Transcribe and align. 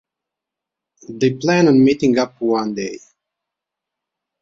They 1.09 1.35
plan 1.35 1.67
on 1.67 1.83
meeting 1.83 2.17
up 2.17 2.41
one 2.41 2.73
day. 2.73 2.97